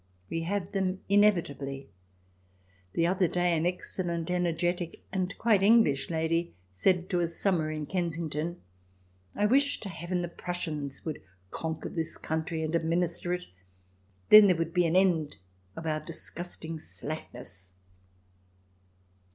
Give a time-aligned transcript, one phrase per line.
[0.31, 1.87] We have them inevitably.
[2.93, 7.69] The other day an excellent, energetic, and quite English lady said to us some where
[7.69, 8.59] in Kensington:"
[9.35, 13.45] I wish to heaven the Prussians would conquer this country and ad minister it.
[14.29, 15.37] Then there would be an end
[15.75, 17.73] of our disgusting slackness."